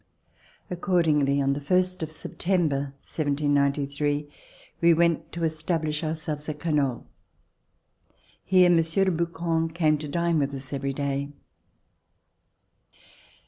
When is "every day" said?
10.73-11.29